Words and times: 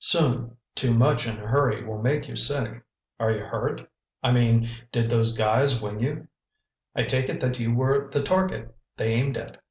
"Soon—too 0.00 0.92
much 0.94 1.28
in 1.28 1.36
a 1.38 1.46
hurry 1.46 1.84
will 1.84 2.02
make 2.02 2.26
you 2.26 2.34
sick. 2.34 2.82
Are 3.20 3.30
you 3.30 3.44
hurt? 3.44 3.88
I 4.20 4.32
mean, 4.32 4.66
did 4.90 5.08
those 5.08 5.32
guys 5.36 5.80
wing 5.80 6.00
you? 6.00 6.26
I 6.96 7.04
take 7.04 7.28
it 7.28 7.38
that 7.42 7.60
you 7.60 7.72
were 7.72 8.08
the 8.10 8.20
target 8.24 8.74
they 8.96 9.12
aimed 9.12 9.36
at." 9.36 9.62